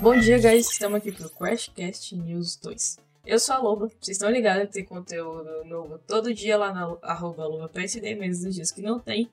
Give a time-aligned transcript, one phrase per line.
[0.00, 0.70] Bom dia, guys.
[0.70, 2.96] Estamos aqui pro Crashcast News 2.
[3.26, 6.96] Eu sou a Loba, vocês estão ligados que tem conteúdo novo todo dia lá na
[7.02, 9.28] arroba LobaPSD, mesmo nos dias que não tem.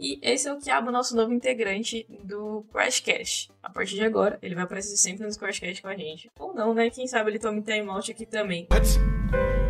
[0.00, 3.50] E esse é o Kiabo, nosso novo integrante do Crashcast.
[3.62, 6.30] A partir de agora, ele vai aparecer sempre nos Crashcast com a gente.
[6.38, 6.88] Ou não, né?
[6.88, 8.66] Quem sabe ele tome timeout aqui também.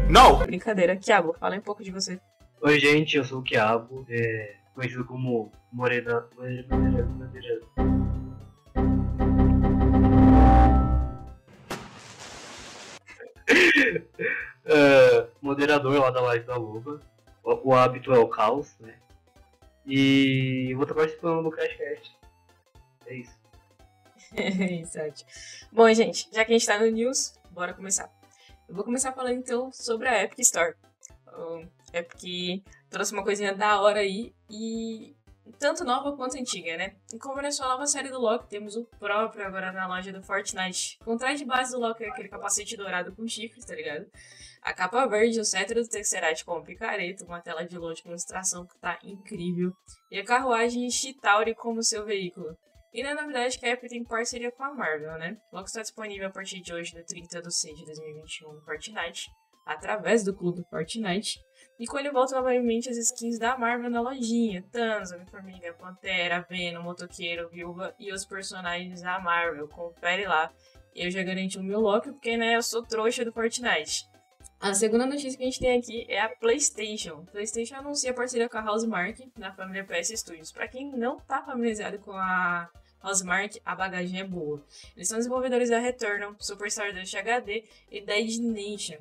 [0.09, 0.39] Não!
[0.39, 0.95] Brincadeira.
[0.95, 2.21] Kiabo, fala um pouco de você.
[2.63, 6.29] Oi, gente, eu sou o Kiabo, é, conhecido como Morena.
[6.37, 7.98] Morena, Morena,
[13.97, 17.01] uh, moderador lá da live da Loba.
[17.43, 18.95] O, o, hábito é o caos, né?
[19.87, 22.17] E vou estar participando do Crashcast.
[23.07, 23.39] É isso.
[24.37, 25.25] Exato.
[25.73, 28.13] Bom, gente, já que a gente tá no news, bora começar.
[28.69, 30.75] Eu vou começar falando então sobre a Epic Store.
[31.33, 35.17] O Epic trouxe uma coisinha da hora aí e
[35.59, 36.95] tanto nova quanto antiga, né?
[37.13, 40.13] E como é só a nova série do Loki, temos o próprio agora na loja
[40.13, 40.99] do Fortnite.
[41.05, 44.07] Com traje de base do Loki aquele capacete dourado com chifres, tá ligado?
[44.63, 48.67] A capa verde, o cetro do Tesseract com picareta, uma tela de load com ilustração
[48.67, 49.73] que tá incrível.
[50.11, 52.57] E a carruagem Chitauri como seu veículo.
[52.93, 55.37] E na novidade que a Epic tem parceria com a Marvel, né?
[55.53, 59.31] Logo está disponível a partir de hoje, no 30 de 6 de 2021, no Fortnite,
[59.69, 61.39] através do clube Fortnite.
[61.79, 64.65] E com ele volta novamente as skins da Marvel na lojinha.
[64.73, 69.69] Thanos, Homem-Formiga, Pantera, Venom, Motoqueiro, Viúva e os personagens da Marvel.
[69.69, 70.51] Confere lá.
[70.95, 74.09] Eu já garanti o meu Loki porque, né, eu sou trouxa do Fortnite.
[74.59, 77.25] A segunda notícia que a gente tem aqui é a PlayStation.
[77.29, 80.51] A PlayStation anuncia parceria com a Housemark na família PS Studios.
[80.51, 82.69] Para quem não tá familiarizado com a
[83.01, 84.65] Housemark, a bagagem é boa.
[84.97, 88.99] Eles são desenvolvedores da Returnal, Superstar Dust HD e Dead Nation.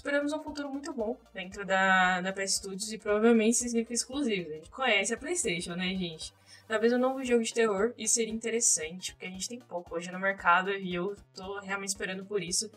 [0.00, 4.50] Esperamos um futuro muito bom dentro da, da PS Studios e provavelmente significa exclusivos.
[4.50, 6.32] A gente conhece a PlayStation, né, gente?
[6.66, 10.10] Talvez um novo jogo de terror, isso seria interessante, porque a gente tem pouco hoje
[10.10, 12.70] no mercado e eu tô realmente esperando por isso.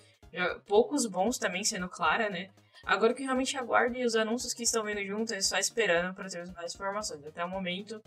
[0.67, 2.49] Poucos bons também, sendo clara, né?
[2.83, 6.13] Agora o que realmente aguardo e os anúncios que estão vindo juntos é só esperando
[6.13, 7.25] para termos mais informações.
[7.25, 8.03] Até o momento,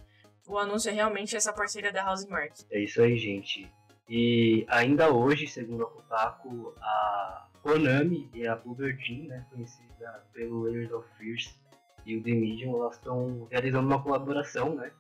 [0.47, 2.53] o anúncio é realmente essa parceria da House Mark.
[2.71, 3.67] É isso aí, gente.
[4.11, 10.63] E ainda hoje, segundo a Kotaku, a Konami e a Bloober Team, né, conhecida pelo
[10.63, 11.59] Layers of Fears
[12.07, 14.93] e o The Medium, elas estão realizando uma colaboração, né,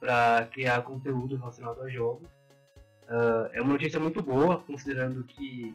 [0.00, 2.28] para criar conteúdo relacionado a jogos.
[3.04, 5.72] Uh, é uma notícia muito boa, considerando que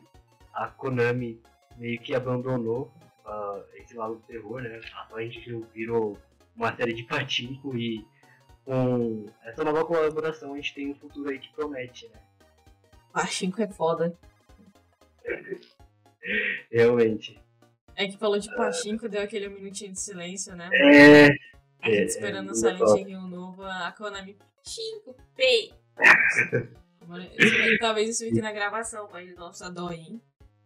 [0.53, 1.41] a Konami
[1.77, 2.93] meio que abandonou
[3.25, 4.81] uh, esse lado do terror, né?
[5.13, 6.19] A gente virou
[6.55, 8.05] uma série de patinco e
[8.65, 12.21] com essa nova colaboração a gente tem um futuro aí que promete, né?
[13.13, 14.15] Patinco é foda.
[16.71, 17.39] Realmente.
[17.95, 20.69] É que falou de Pachinko, deu aquele minutinho de silêncio, né?
[20.73, 21.25] É.
[21.81, 24.37] A gente é, esperando é, o Silent Hill novo, a Konami.
[24.57, 25.71] Pachinko, pei!
[27.79, 30.21] Talvez isso fique na gravação, mas nossa dó hein?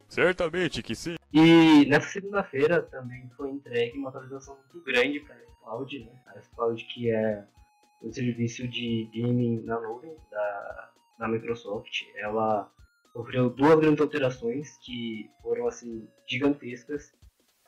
[0.08, 1.16] Certamente que sim.
[1.34, 6.22] E nessa segunda-feira também foi entregue uma atualização muito grande para a Cloud, né?
[6.28, 7.44] A Cloud que é
[8.02, 12.04] o serviço de gaming na nuvem da, da Microsoft.
[12.16, 12.72] Ela
[13.18, 17.12] sofreu duas grandes alterações que foram assim gigantescas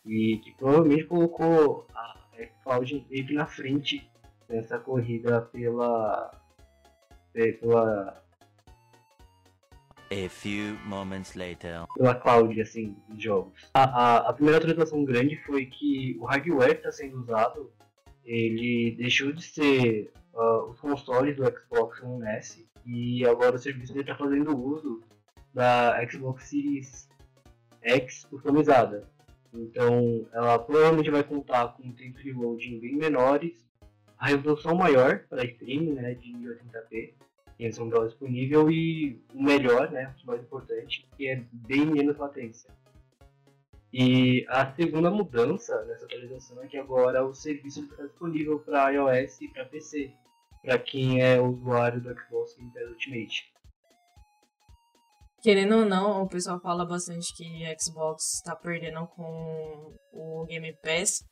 [0.05, 2.19] e que provavelmente colocou a
[2.63, 4.07] Cloud meio que na frente
[4.47, 6.31] nessa corrida pela
[7.33, 8.23] pela
[10.11, 11.85] A few moments later.
[11.95, 13.69] Pela cloud, assim, de jogos.
[13.73, 17.71] A, a, a primeira atualização grande foi que o hardware que está sendo usado,
[18.23, 23.97] ele deixou de ser uh, os consoles do Xbox One S e agora o serviço
[23.99, 25.03] está fazendo uso
[25.53, 27.09] da Xbox Series
[27.81, 29.07] X customizada.
[29.53, 33.65] Então, ela provavelmente vai contar com um tempo de loading bem menores,
[34.17, 37.13] a resolução maior para streaming, né, de 1080p,
[37.57, 42.17] que são dólares disponível e o melhor, né, o mais importante, que é bem menos
[42.17, 42.69] latência.
[43.91, 49.41] E a segunda mudança nessa atualização é que agora o serviço está disponível para iOS
[49.41, 50.11] e para PC,
[50.61, 53.51] para quem é usuário do Xbox Game Pass Ultimate.
[55.41, 61.23] Querendo ou não, o pessoal fala bastante que Xbox está perdendo com o Game Pass,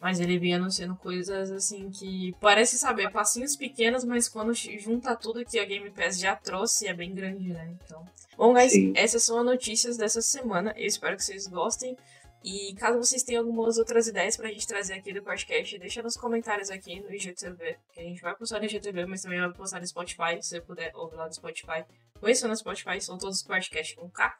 [0.00, 5.44] mas ele vinha anunciando coisas assim que parece saber passinhos pequenos, mas quando junta tudo
[5.44, 7.74] que a Game Pass já trouxe é bem grande, né?
[7.82, 8.04] Então,
[8.36, 8.92] bom, guys, Sim.
[8.94, 10.74] essas são as notícias dessa semana.
[10.76, 11.96] Eu espero que vocês gostem.
[12.44, 16.14] E caso vocês tenham algumas outras ideias pra gente trazer aqui do podcast, deixa nos
[16.14, 19.80] comentários aqui no IGTV, que a gente vai postar no IGTV, mas também vai postar
[19.80, 21.86] no Spotify, se você puder ouvir lá no Spotify.
[22.20, 24.38] Conheça no Spotify, são todos os podcasts com K.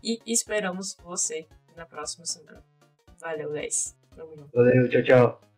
[0.00, 2.62] E esperamos você na próxima semana.
[3.18, 3.96] Valeu, guys.
[4.54, 5.49] Valeu, tchau, tchau.